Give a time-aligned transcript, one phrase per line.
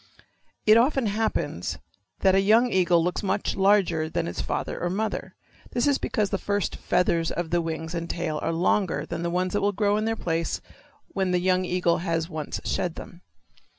[0.65, 1.77] It often happens
[2.21, 5.35] that a young eagle looks much larger than its father or mother.
[5.73, 9.29] This is because the first feathers of the wings and tail are longer than the
[9.29, 10.59] ones that grow in their place
[11.09, 13.21] when the young eagle has once shed them.